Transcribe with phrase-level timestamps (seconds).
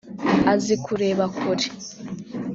[0.51, 1.67] azi kureba kure